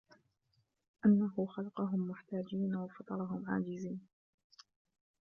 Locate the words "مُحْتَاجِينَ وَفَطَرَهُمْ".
2.07-3.49